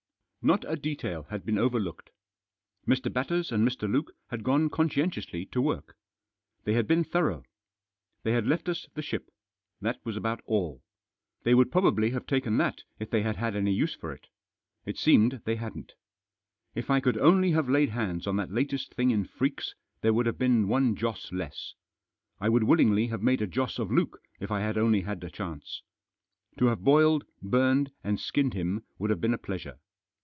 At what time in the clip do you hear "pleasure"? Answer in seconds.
29.37-29.77